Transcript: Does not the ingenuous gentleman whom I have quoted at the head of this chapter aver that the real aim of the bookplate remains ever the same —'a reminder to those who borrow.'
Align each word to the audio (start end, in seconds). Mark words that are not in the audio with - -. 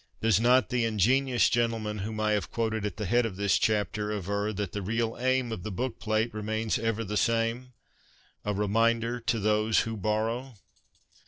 Does 0.19 0.39
not 0.39 0.69
the 0.69 0.83
ingenuous 0.83 1.47
gentleman 1.47 1.99
whom 1.99 2.19
I 2.19 2.31
have 2.31 2.49
quoted 2.49 2.87
at 2.87 2.97
the 2.97 3.05
head 3.05 3.23
of 3.23 3.35
this 3.35 3.59
chapter 3.59 4.11
aver 4.11 4.51
that 4.51 4.71
the 4.71 4.81
real 4.81 5.15
aim 5.19 5.51
of 5.51 5.61
the 5.61 5.71
bookplate 5.71 6.33
remains 6.33 6.79
ever 6.79 7.03
the 7.03 7.15
same 7.17 7.73
—'a 8.43 8.51
reminder 8.51 9.19
to 9.19 9.37
those 9.37 9.81
who 9.81 9.95
borrow.' 9.95 10.55